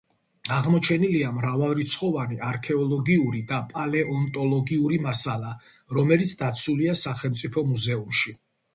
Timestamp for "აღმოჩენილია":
0.59-1.27